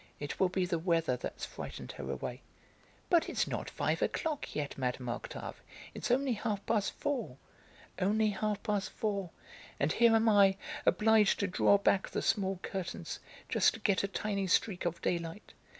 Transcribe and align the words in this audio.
"It 0.19 0.39
will 0.39 0.49
be 0.49 0.65
the 0.65 0.79
weather 0.79 1.15
that's 1.15 1.45
frightened 1.45 1.91
her 1.91 2.09
away." 2.09 2.41
"But 3.07 3.29
it's 3.29 3.45
not 3.47 3.69
five 3.69 4.01
o'clock 4.01 4.55
yet, 4.55 4.75
Mme. 4.75 5.07
Octave, 5.07 5.61
it's 5.93 6.09
only 6.09 6.33
half 6.33 6.65
past 6.65 6.93
four." 6.93 7.37
"Only 7.99 8.31
half 8.31 8.63
past 8.63 8.89
four! 8.89 9.29
And 9.79 9.91
here 9.91 10.15
am 10.15 10.27
I, 10.27 10.57
obliged 10.87 11.39
to 11.41 11.47
draw 11.47 11.77
back 11.77 12.09
the 12.09 12.23
small 12.23 12.57
curtains, 12.63 13.19
just 13.47 13.75
to 13.75 13.79
get 13.79 14.03
a 14.03 14.07
tiny 14.07 14.47
streak 14.47 14.85
of 14.85 14.99
daylight. 15.03 15.53